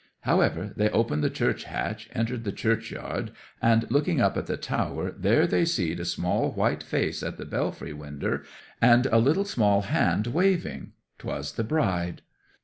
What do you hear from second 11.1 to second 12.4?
'Twas the bride.